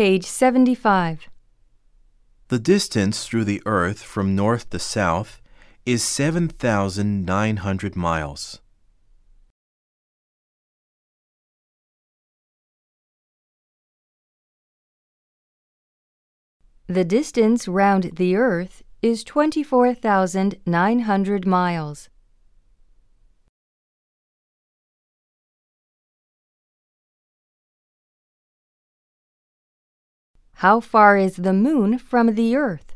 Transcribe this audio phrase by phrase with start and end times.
[0.00, 1.28] Page 75.
[2.48, 5.42] The distance through the earth from north to south
[5.84, 8.60] is 7,900 miles.
[16.86, 22.08] The distance round the earth is 24,900 miles.
[30.60, 32.94] How far is the moon from the earth?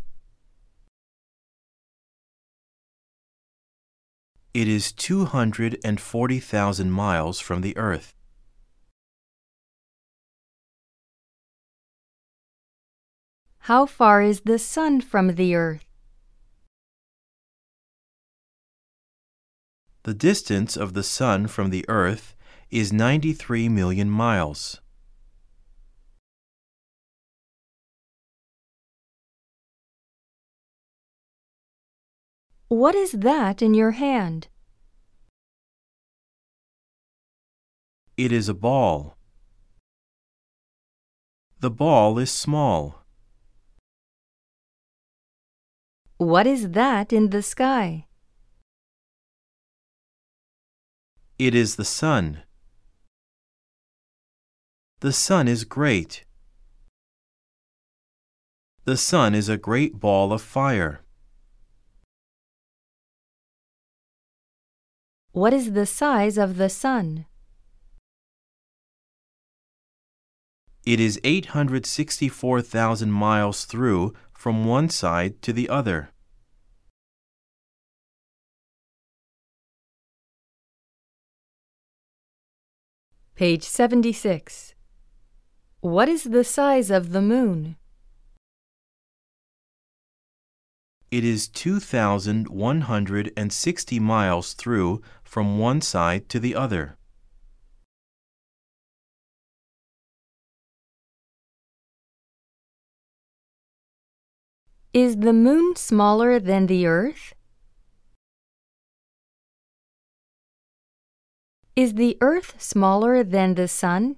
[4.53, 8.13] It is 240,000 miles from the earth.
[13.61, 15.87] How far is the sun from the earth?
[20.03, 22.35] The distance of the sun from the earth
[22.71, 24.83] is 93 million miles.
[32.69, 34.49] What is that in your hand?
[38.17, 39.17] It is a ball.
[41.61, 43.05] The ball is small.
[46.17, 48.07] What is that in the sky?
[51.39, 52.45] It is the sun.
[55.01, 56.25] The sun is great.
[58.85, 61.04] The sun is a great ball of fire.
[65.35, 67.27] What is the size of the sun?
[70.87, 76.11] It is 864,000 miles through from one side to the other.
[83.35, 84.77] Page 76.
[85.81, 87.75] What is the size of the moon?
[91.15, 96.97] It is 2,160 miles through from one side to the other.
[104.93, 107.33] Is the moon smaller than the earth?
[111.77, 114.17] Is the earth smaller than the sun?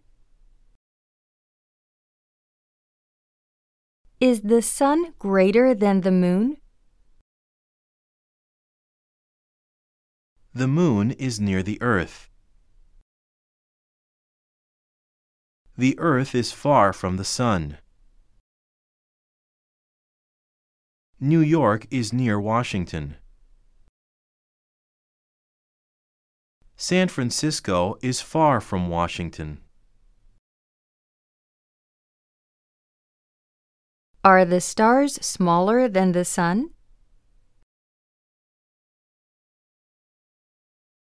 [4.18, 6.56] Is the sun greater than the moon?
[10.56, 12.30] The moon is near the earth.
[15.76, 17.76] The earth is far from the sun.
[21.20, 23.16] New York is near Washington.
[26.74, 29.60] San Francisco is far from Washington.
[34.24, 36.70] Are the stars smaller than the sun?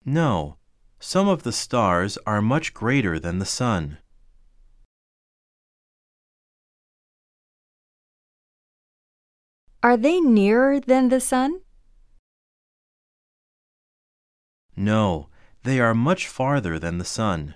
[0.10, 0.56] No,
[1.02, 3.98] some of the stars are much greater than the sun.
[9.84, 11.60] Are they nearer than the sun?
[14.78, 15.28] No,
[15.64, 17.56] they are much farther than the sun.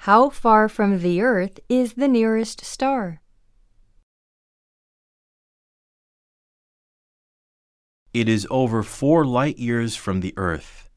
[0.00, 3.22] How far from the earth is the nearest star?
[8.16, 10.88] It is over four light years from the earth.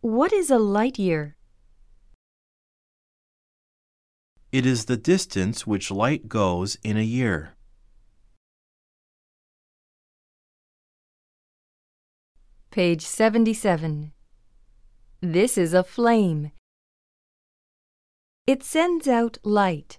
[0.00, 1.36] What is a light year?
[4.52, 7.52] It is the distance which light goes in a year.
[12.70, 14.12] Page 77.
[15.20, 16.52] This is a flame.
[18.46, 19.98] It sends out light.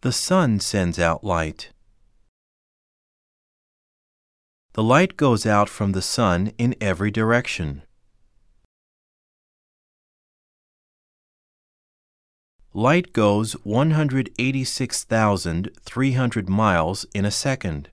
[0.00, 1.72] The sun sends out light.
[4.74, 7.82] The light goes out from the sun in every direction.
[12.72, 17.90] Light goes 186,300 miles in a second.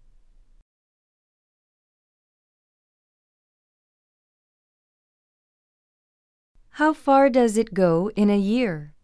[6.69, 8.94] How far does it go in a year?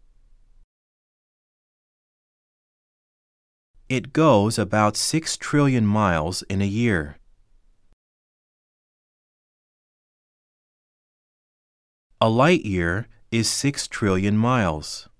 [3.92, 7.18] It goes about 6 trillion miles in a year.
[12.18, 15.10] A light year is 6 trillion miles.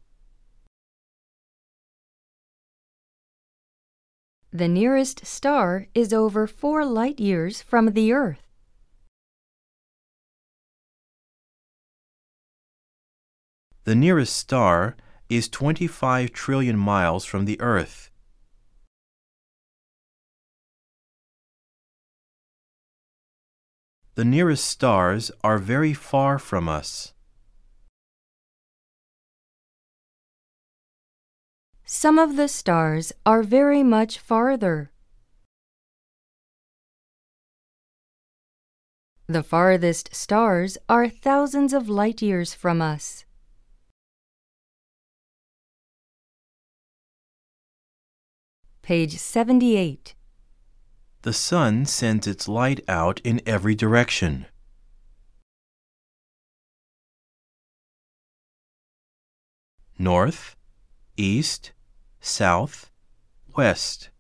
[4.51, 8.41] The nearest star is over 4 light years from the Earth.
[13.85, 14.97] The nearest star
[15.29, 18.12] is 25 trillion miles from the Earth.
[24.15, 27.15] The nearest stars are very far from us.
[31.87, 34.91] Some of the stars are very much farther.
[39.29, 43.25] The farthest stars are thousands of light years from us.
[48.83, 50.15] Page 78.
[51.23, 54.47] The sun sends its light out in every direction.
[59.97, 60.57] North,
[61.17, 61.71] east,
[62.21, 62.91] south,
[63.55, 64.11] west.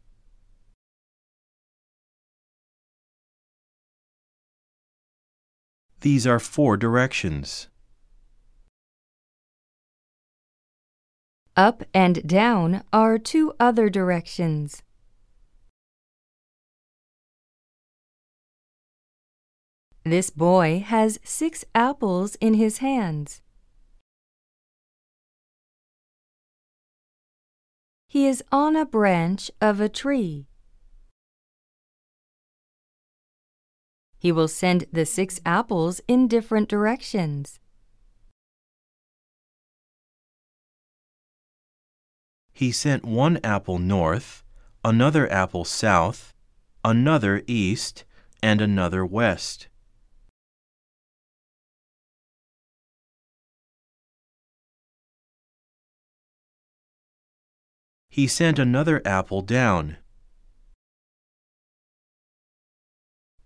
[6.02, 7.66] These are four directions.
[11.56, 14.82] Up and down are two other directions.
[20.04, 23.40] This boy has six apples in his hands.
[28.08, 30.48] He is on a branch of a tree.
[34.18, 37.60] He will send the six apples in different directions.
[42.52, 44.44] He sent one apple north,
[44.84, 46.34] another apple south,
[46.84, 48.04] another east,
[48.42, 49.68] and another west.
[58.12, 59.96] He sent another apple down.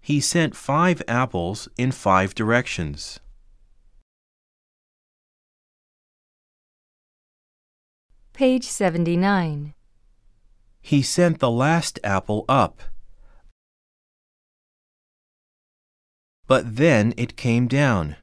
[0.01, 3.21] He sent five apples in five directions.
[8.33, 9.75] Page 79.
[10.81, 12.83] He sent the last apple up.
[16.49, 18.17] But then it came down.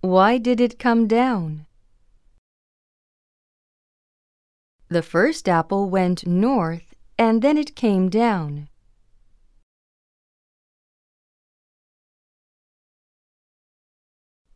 [0.00, 1.66] Why did it come down?
[4.92, 8.68] The first apple went north and then it came down.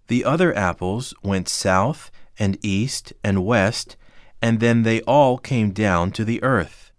[0.09, 3.97] The other apples went south and east and west,
[4.43, 6.93] and then they all came down to the earth.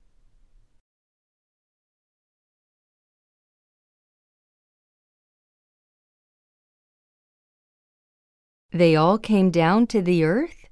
[8.71, 10.66] They all came down to the earth?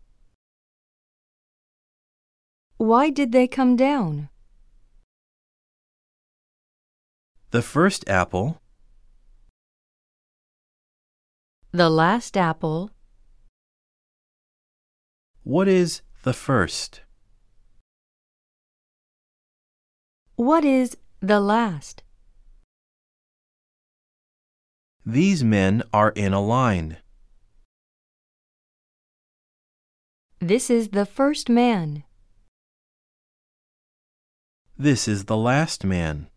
[2.77, 4.29] Why did they come down?
[7.51, 8.61] The first apple,
[11.71, 12.91] The last apple,
[15.43, 17.01] what is the first?
[20.35, 22.03] what is the last?
[25.05, 26.97] These men are in a line.
[30.39, 32.03] This is the first man.
[34.77, 36.27] This is the last man.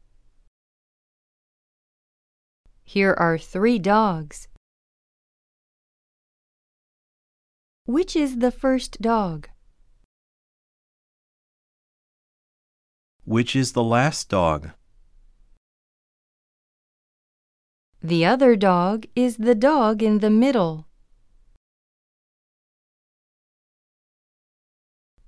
[2.84, 4.46] Here are three dogs.
[7.84, 9.48] Which is the first dog?
[13.24, 14.70] Which is the last dog?
[18.00, 20.87] The other dog is the dog in the middle.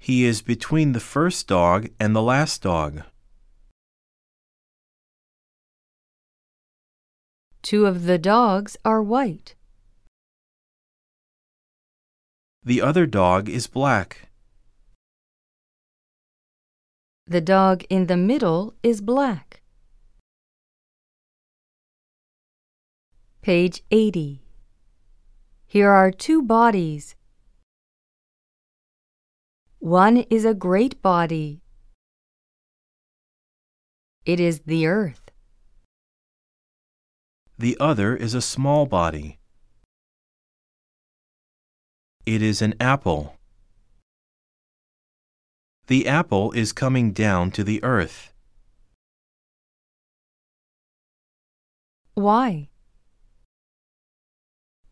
[0.02, 3.02] He is between the first dog and the last dog.
[7.60, 9.54] Two of the dogs are white.
[12.64, 14.30] The other dog is black.
[17.26, 19.60] The dog in the middle is black.
[23.42, 24.42] Page 80.
[25.66, 27.16] Here are two bodies.
[29.80, 31.62] One is a great body.
[34.26, 35.30] It is the earth.
[37.58, 39.38] The other is a small body.
[42.26, 43.36] It is an apple.
[45.86, 48.34] The apple is coming down to the earth.
[52.12, 52.68] Why?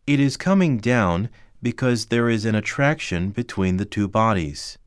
[0.07, 1.29] It is coming down
[1.61, 4.78] because there is an attraction between the two bodies.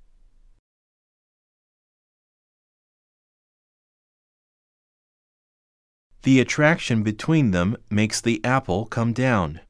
[6.22, 9.60] The attraction between them makes the apple come down.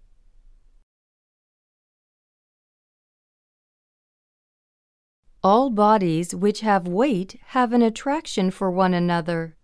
[5.43, 9.57] All bodies which have weight have an attraction for one another.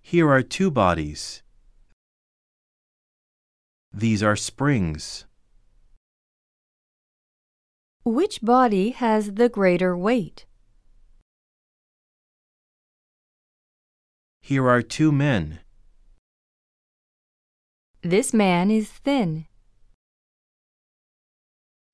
[0.00, 1.42] Here are two bodies.
[3.92, 5.26] These are springs.
[8.04, 10.46] Which body has the greater weight?
[14.48, 15.58] Here are two men.
[18.00, 19.46] This man is thin.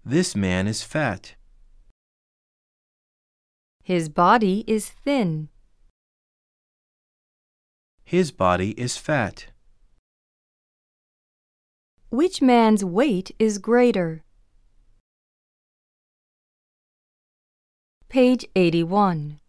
[0.05, 1.35] This man is fat.
[3.83, 5.49] His body is thin.
[8.05, 9.47] His body is fat.
[12.11, 14.23] Which man's weight is greater?
[18.09, 19.41] Page 81.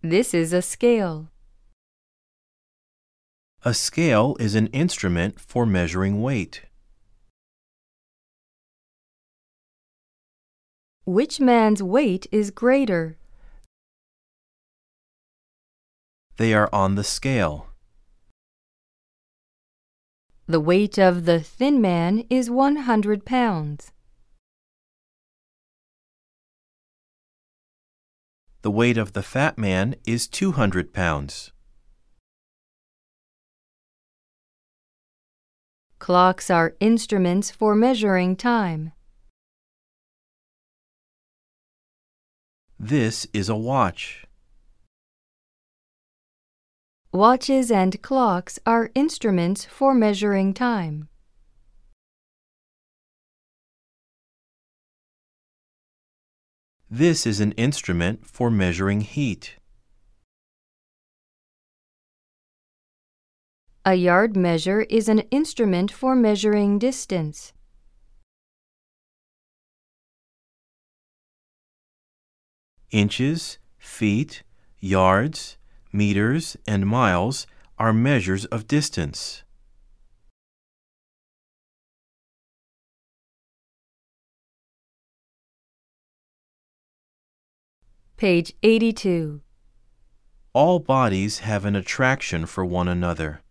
[0.00, 1.28] This is a scale.
[3.64, 6.62] A scale is an instrument for measuring weight.
[11.04, 13.16] Which man's weight is greater?
[16.36, 17.68] They are on the scale.
[20.46, 23.90] The weight of the thin man is 100 pounds.
[28.62, 31.52] The weight of the fat man is 200 pounds.
[35.98, 38.92] Clocks are instruments for measuring time.
[42.78, 44.26] This is a watch.
[47.12, 51.08] Watches and clocks are instruments for measuring time.
[56.90, 59.56] This is an instrument for measuring heat.
[63.88, 67.52] A yard measure is an instrument for measuring distance.
[72.90, 74.42] Inches, feet,
[74.80, 75.56] yards,
[75.92, 77.46] meters, and miles
[77.78, 79.44] are measures of distance.
[88.16, 89.42] Page 82.
[90.52, 93.42] All bodies have an attraction for one another.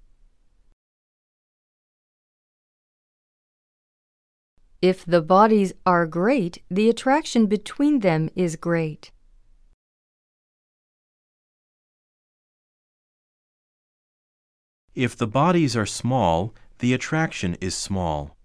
[4.91, 9.09] If the bodies are great, the attraction between them is great.
[14.93, 18.37] If the bodies are small, the attraction is small.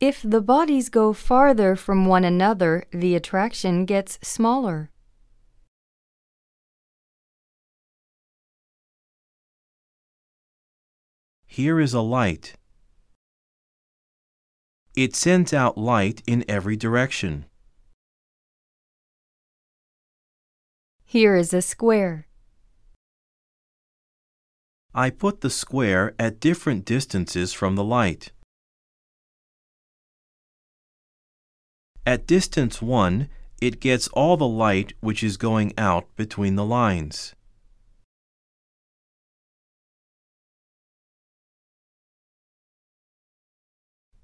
[0.00, 4.90] If the bodies go farther from one another, the attraction gets smaller.
[11.54, 12.54] Here is a light.
[14.96, 17.44] It sends out light in every direction.
[21.04, 22.26] Here is a square.
[24.92, 28.32] I put the square at different distances from the light.
[32.04, 33.28] At distance 1,
[33.62, 37.36] it gets all the light which is going out between the lines.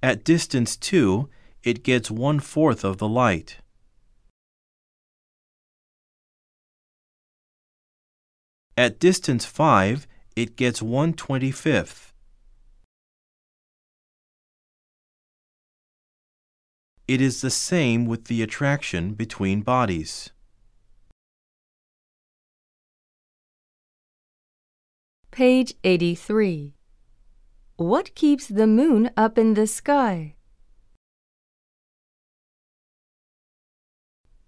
[0.02, 1.28] At distance 2,
[1.62, 3.58] it gets one-fourth of the light.
[8.78, 12.12] At distance 5, it gets 1 25th.
[17.06, 20.30] It is the same with the attraction between bodies.
[25.30, 26.79] Page 83.
[27.80, 30.34] What keeps the moon up in the sky?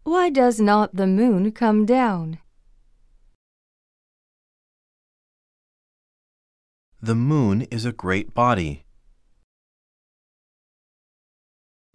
[0.03, 2.41] Why does not the moon come down?
[7.01, 8.85] The moon is a great body.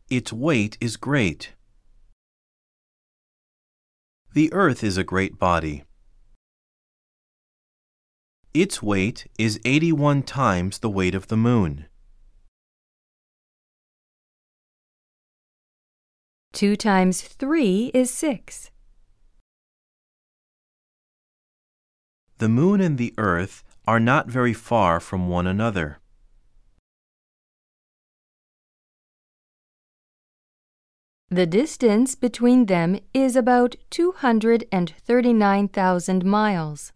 [0.09, 1.53] Its weight is great.
[4.33, 5.86] The earth is a great body.
[8.59, 11.85] Its weight is 81 times the weight of the moon.
[16.53, 18.71] Two times three is six.
[22.39, 25.99] The moon and the earth are not very far from one another.
[31.29, 36.91] The distance between them is about 239,000 miles.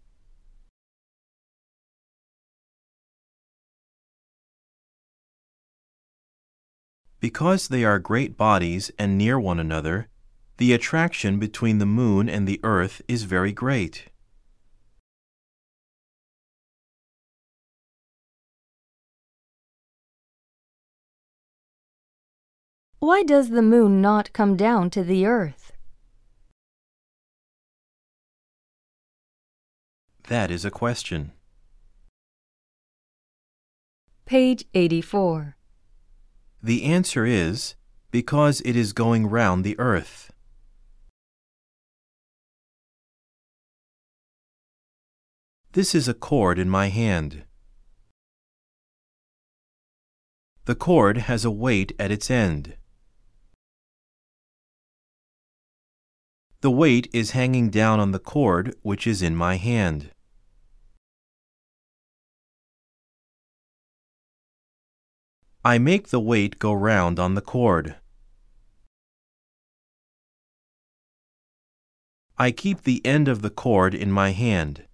[7.21, 10.07] Because they are great bodies and near one another,
[10.57, 14.07] the attraction between the moon and the earth is very great.
[22.97, 25.73] Why does the moon not come down to the earth?
[30.27, 31.33] That is a question.
[34.25, 35.55] Page 84.
[36.63, 37.75] The answer is
[38.11, 40.31] because it is going round the earth.
[45.71, 47.45] This is a cord in my hand.
[50.65, 52.75] The cord has a weight at its end.
[56.59, 60.11] The weight is hanging down on the cord which is in my hand.
[65.63, 67.95] I make the weight go round on the cord.
[72.35, 74.85] I keep the end of the cord in my hand.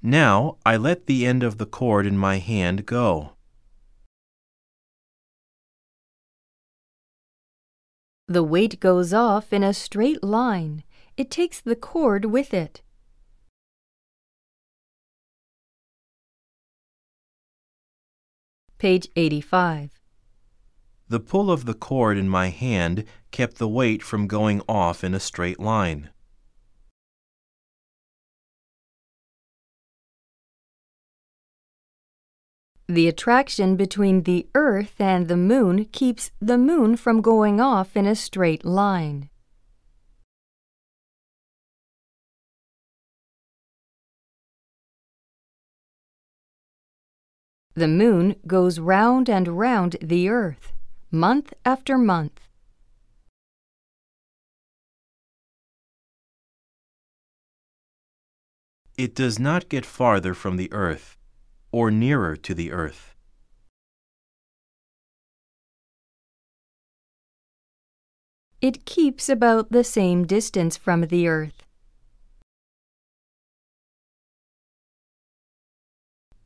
[0.00, 3.32] Now I let the end of the cord in my hand go.
[8.26, 10.82] The weight goes off in a straight line.
[11.18, 12.80] It takes the cord with it.
[18.84, 19.98] Page 85.
[21.08, 25.14] The pull of the cord in my hand kept the weight from going off in
[25.14, 26.10] a straight line.
[32.86, 38.04] The attraction between the Earth and the Moon keeps the Moon from going off in
[38.04, 39.30] a straight line.
[47.74, 50.72] The Moon goes round and round the Earth,
[51.10, 52.40] month after month.
[58.96, 61.16] It does not get farther from the earth
[61.72, 63.16] or nearer to the earth.
[68.60, 71.64] It keeps about the same distance from the Earth.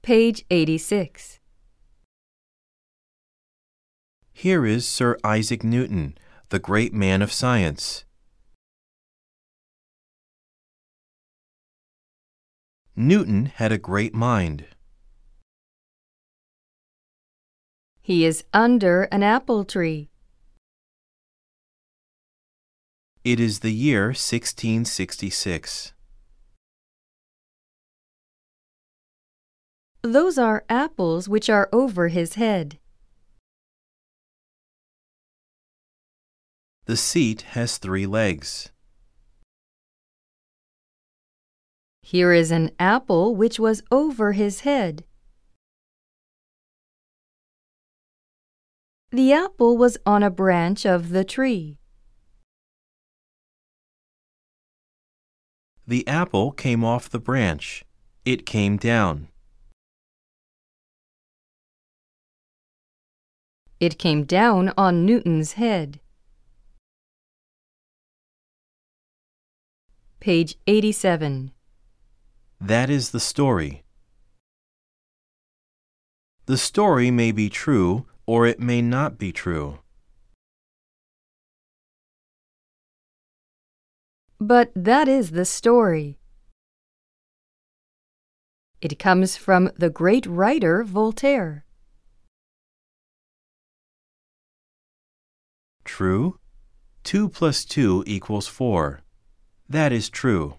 [0.08, 1.38] Page 86.
[4.32, 6.16] Here is Sir Isaac Newton,
[6.48, 8.06] the great man of science.
[12.96, 14.64] Newton had a great mind.
[18.00, 20.08] He is under an apple tree.
[23.24, 25.92] It is the year 1666.
[30.02, 32.78] Those are apples which are over his head.
[36.84, 38.70] The seat has three legs.
[42.02, 45.04] Here is an apple which was over his head.
[49.10, 51.78] The apple was on a branch of the tree.
[55.86, 57.84] The apple came off the branch.
[58.24, 59.28] It came down.
[63.80, 66.00] It came down on Newton's head.
[70.18, 71.52] Page 87.
[72.60, 73.84] That is the story.
[76.46, 79.78] The story may be true or it may not be true.
[84.40, 86.18] But that is the story.
[88.80, 91.64] It comes from the great writer Voltaire.
[95.88, 96.38] True?
[97.04, 99.00] 2 plus 2 equals 4.
[99.70, 100.56] That is true.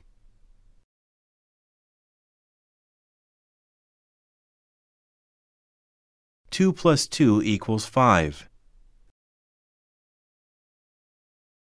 [6.49, 8.49] Two plus two equals five.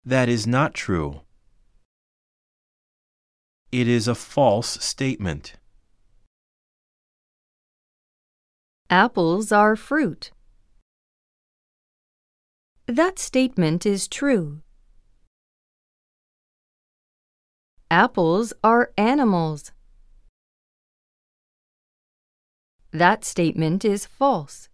[0.05, 1.23] That is not true.
[3.73, 5.55] It is a false statement.
[8.89, 10.31] Apples are fruit.
[12.89, 14.63] That statement is true.
[17.91, 19.73] Apples are animals.
[22.91, 24.71] That statement is false.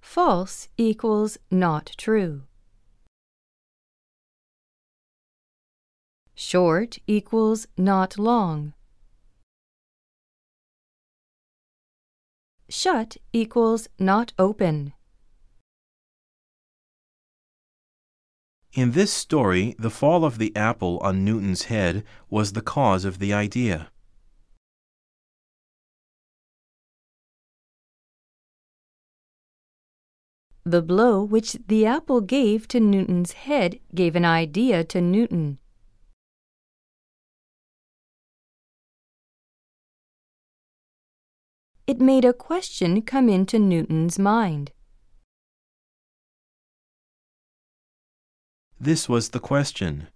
[0.00, 2.44] False equals not true.
[6.34, 8.72] Short equals not long.
[12.72, 14.94] shut equals not open.
[18.74, 23.18] In this story, the fall of the apple on Newton's head was the cause of
[23.18, 23.90] the idea.
[30.64, 35.58] The blow which the apple gave to Newton's head gave an idea to Newton.
[41.86, 44.72] It made a question come into Newton's mind.
[48.82, 50.08] This was the question.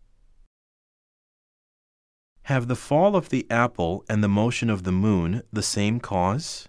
[2.50, 6.68] Have the fall of the apple and the motion of the moon the same cause?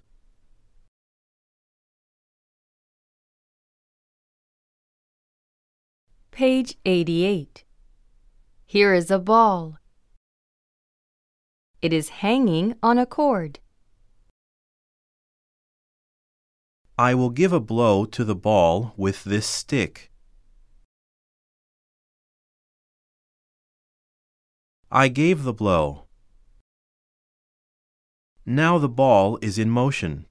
[6.29, 7.63] Page 88.
[8.67, 9.79] Here is a ball.
[11.81, 13.57] It is hanging on a cord.
[16.95, 20.06] I will give a blow to the ball with this stick.
[24.91, 26.05] I gave the blow.
[28.45, 30.27] Now the ball is in motion.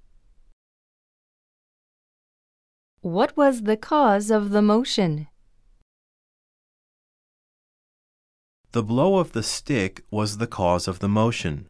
[3.02, 5.28] What was the cause of the motion?
[8.72, 11.68] The blow of the stick was the cause of the motion.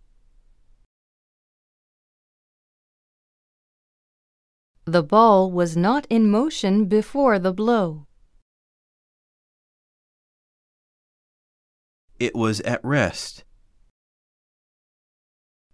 [4.84, 8.06] The ball was not in motion before the blow.
[12.18, 13.44] It was at rest.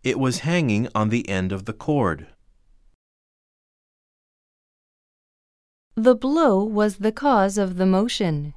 [0.03, 2.27] It was hanging on the end of the cord.
[5.95, 8.55] The blow was the cause of the motion.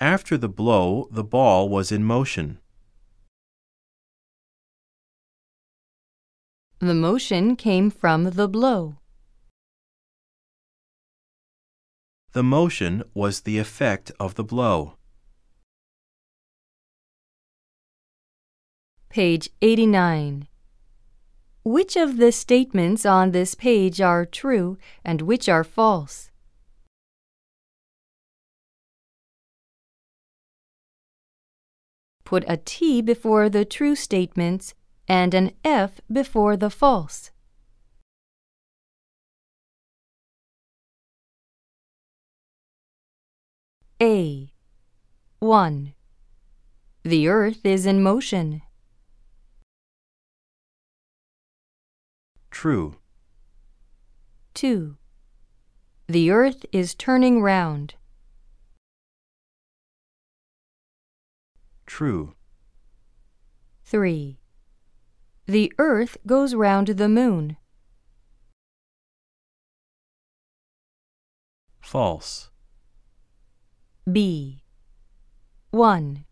[0.00, 2.58] After the blow, the ball was in motion.
[6.80, 8.98] The motion came from the blow.
[12.38, 14.94] The motion was the effect of the blow.
[19.08, 20.46] Page 89.
[21.64, 26.30] Which of the statements on this page are true and which are false?
[32.22, 34.74] Put a T before the true statements
[35.08, 37.32] and an F before the false.
[44.00, 44.52] A.
[45.40, 45.92] 1.
[47.02, 48.62] The earth is in motion.
[52.52, 52.94] True.
[54.54, 54.96] 2.
[56.06, 57.94] The earth is turning round.
[61.84, 62.34] True.
[63.84, 64.38] 3.
[65.46, 67.56] The earth goes round the moon.
[71.80, 72.50] False.
[74.12, 74.62] B.
[75.70, 76.24] 1.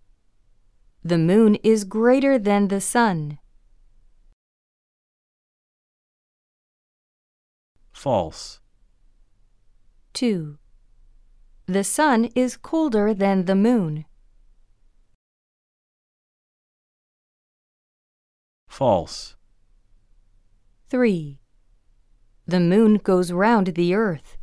[1.04, 3.38] The moon is greater than the sun.
[7.92, 8.60] False.
[10.14, 10.58] 2.
[11.66, 14.04] The sun is colder than the moon.
[18.68, 19.34] False.
[20.88, 21.40] 3.
[22.46, 24.38] The moon goes round the earth.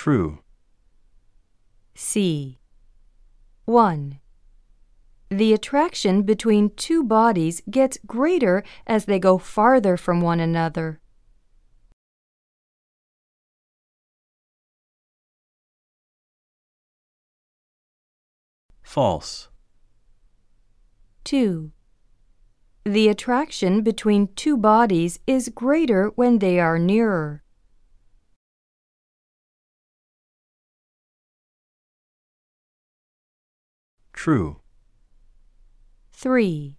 [0.00, 0.38] True.
[1.94, 2.58] C.
[3.66, 4.18] 1.
[5.28, 11.00] The attraction between two bodies gets greater as they go farther from one another.
[18.80, 19.50] False.
[21.24, 21.72] 2.
[22.84, 27.42] The attraction between two bodies is greater when they are nearer.
[34.22, 34.60] True.
[36.12, 36.76] 3.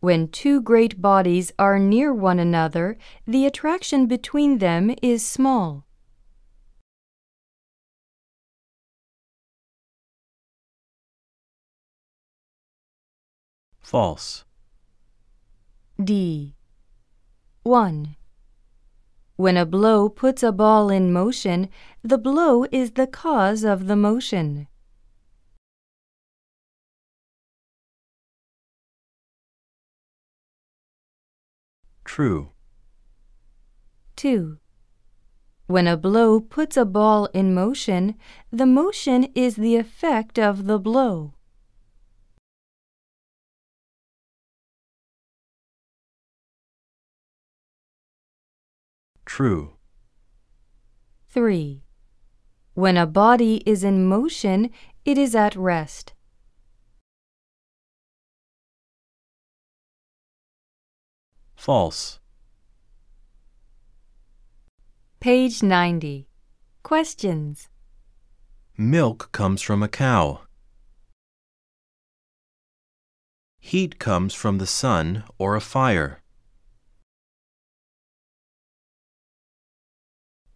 [0.00, 5.84] When two great bodies are near one another, the attraction between them is small.
[13.82, 14.46] False.
[16.02, 16.54] D.
[17.62, 18.16] 1.
[19.36, 21.68] When a blow puts a ball in motion,
[22.02, 24.68] the blow is the cause of the motion.
[32.16, 32.48] true.
[34.16, 34.56] 2.
[35.66, 38.14] When a blow puts a ball in motion,
[38.50, 41.34] the motion is the effect of the blow.
[49.26, 49.76] True.
[51.28, 51.82] 3.
[52.72, 54.70] When a body is in motion,
[55.04, 56.14] it is at rest.
[61.66, 62.20] False.
[65.18, 66.28] Page 90.
[66.84, 67.68] Questions.
[68.78, 70.42] Milk comes from a cow.
[73.58, 76.22] Heat comes from the sun or a fire.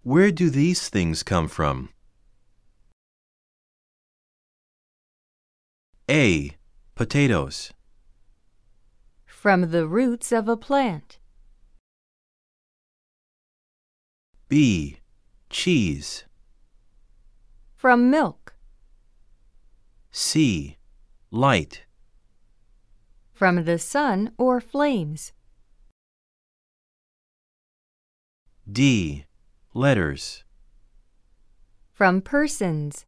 [0.05, 1.89] Where do these things come from?
[6.09, 6.53] A.
[6.95, 7.73] Potatoes.
[9.41, 11.19] From the roots of a plant.
[14.51, 14.99] B.
[15.49, 16.27] Cheese.
[17.75, 18.55] From milk.
[20.11, 20.77] C.
[21.31, 21.85] Light.
[23.33, 25.33] From the sun or flames.
[28.71, 29.25] D.
[29.73, 30.45] Letters.
[31.95, 33.07] From persons.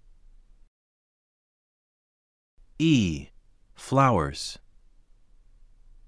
[2.78, 3.28] E.
[3.74, 4.58] Flowers.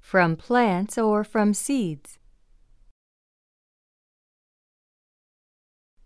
[0.05, 2.19] From plants or from seeds.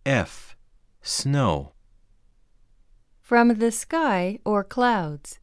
[0.06, 0.56] F.
[1.02, 1.72] Snow.
[3.20, 5.40] From the sky or clouds.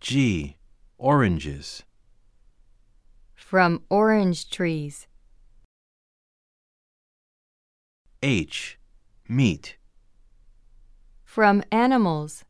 [0.00, 0.56] G.
[0.96, 1.82] Oranges.
[3.34, 5.08] From orange trees.
[8.22, 8.78] H.
[9.28, 9.76] Meat.
[11.24, 12.44] From animals.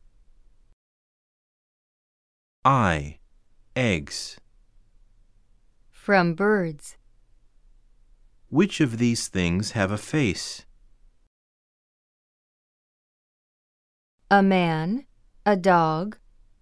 [2.65, 3.17] I.
[3.75, 4.39] Eggs.
[5.91, 6.95] From birds.
[8.47, 10.65] Which of these things have a face?
[14.31, 15.05] A man,
[15.45, 16.17] a dog,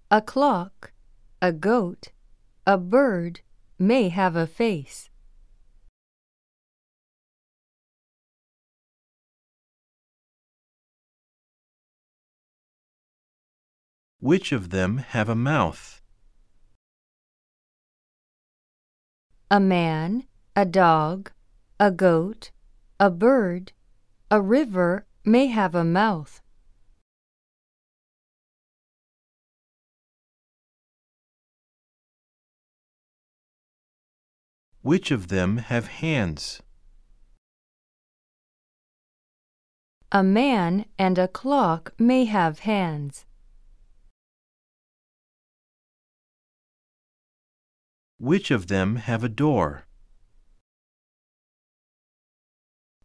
[0.09, 0.91] a clock,
[1.39, 2.07] a goat,
[2.65, 3.41] a bird
[3.77, 5.10] may have a face.
[14.21, 15.99] Which of them have a mouth?
[19.49, 21.31] A man, a dog,
[21.79, 22.51] a goat,
[22.99, 23.71] a bird,
[24.29, 26.39] a river may have a mouth.
[34.83, 36.61] Which of them have hands?
[40.11, 43.25] A man and a clock may have hands.
[48.21, 49.87] Which of them have a door?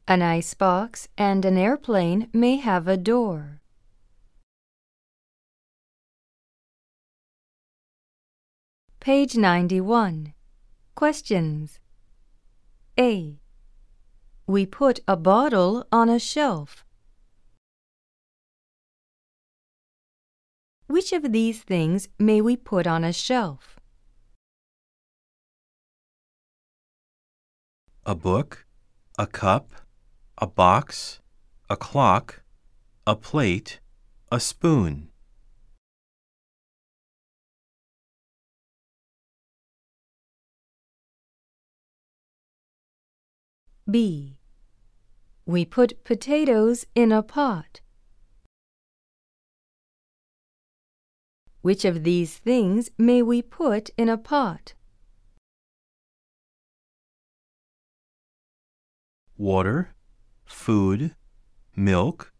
[0.07, 3.63] An icebox and an airplane may have a door.
[9.01, 10.35] Page 91.
[10.95, 11.81] Questions.
[13.01, 13.41] A.
[14.47, 16.85] We put a bottle on a shelf.
[20.89, 23.76] Which of these things may we put on a shelf?
[28.09, 28.65] A book,
[29.19, 29.73] a cup,
[30.39, 31.19] a box,
[31.69, 32.45] a clock,
[33.05, 33.81] a plate,
[34.31, 35.09] a spoon.
[43.91, 44.39] B.
[45.45, 47.81] We put potatoes in a pot.
[51.61, 54.75] Which of these things may we put in a pot?
[59.39, 59.95] Water,
[60.47, 61.15] food,
[61.77, 62.33] milk,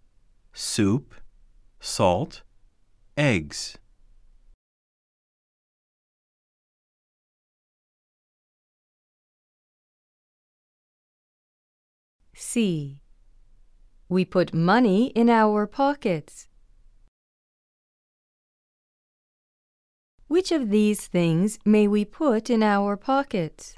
[0.55, 1.15] soup,
[1.79, 2.43] salt,
[3.19, 3.77] eggs.
[12.35, 13.01] C.
[14.09, 16.49] We put money in our pockets.
[20.29, 23.77] Which of these things may we put in our pockets?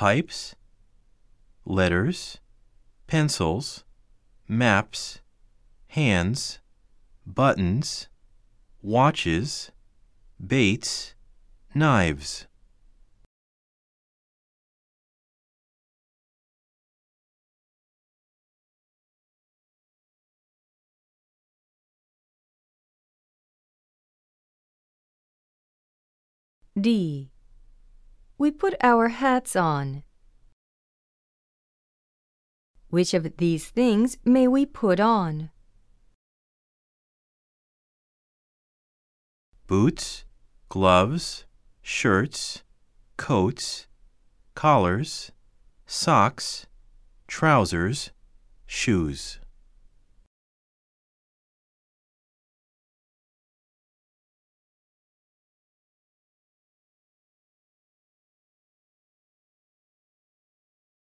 [0.00, 0.54] Pipes,
[1.66, 2.38] letters,
[3.06, 3.84] pencils,
[4.48, 5.20] maps,
[5.88, 6.58] hands,
[7.26, 8.08] buttons,
[8.80, 9.70] watches,
[10.42, 11.12] baits,
[11.74, 12.46] knives.
[26.80, 27.29] D.
[28.40, 30.02] We put our hats on.
[32.88, 35.50] Which of these things may we put on?
[39.66, 40.24] Boots,
[40.70, 41.44] gloves,
[41.82, 42.62] shirts,
[43.18, 43.86] coats,
[44.54, 45.32] collars,
[45.84, 46.66] socks,
[47.28, 48.10] trousers,
[48.64, 49.38] shoes.